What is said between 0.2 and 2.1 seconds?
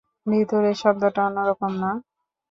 ভেতরের শব্দটা অন্যরকম না?